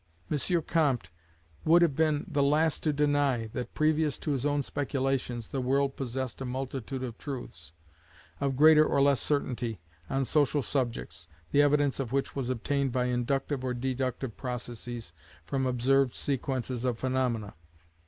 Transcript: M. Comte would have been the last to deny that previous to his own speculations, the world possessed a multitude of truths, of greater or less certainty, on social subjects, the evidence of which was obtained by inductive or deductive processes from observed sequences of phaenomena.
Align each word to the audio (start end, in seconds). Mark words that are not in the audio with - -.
M. 0.31 0.61
Comte 0.63 1.11
would 1.63 1.83
have 1.83 1.95
been 1.95 2.25
the 2.27 2.41
last 2.41 2.81
to 2.81 2.91
deny 2.91 3.45
that 3.53 3.75
previous 3.75 4.17
to 4.17 4.31
his 4.31 4.47
own 4.47 4.63
speculations, 4.63 5.49
the 5.49 5.61
world 5.61 5.95
possessed 5.95 6.41
a 6.41 6.43
multitude 6.45 7.03
of 7.03 7.19
truths, 7.19 7.71
of 8.39 8.55
greater 8.57 8.83
or 8.83 8.99
less 8.99 9.21
certainty, 9.21 9.79
on 10.09 10.25
social 10.25 10.63
subjects, 10.63 11.27
the 11.51 11.61
evidence 11.61 11.99
of 11.99 12.11
which 12.11 12.35
was 12.35 12.49
obtained 12.49 12.91
by 12.91 13.05
inductive 13.05 13.63
or 13.63 13.75
deductive 13.75 14.35
processes 14.35 15.13
from 15.45 15.67
observed 15.67 16.15
sequences 16.15 16.83
of 16.83 16.97
phaenomena. 16.97 17.53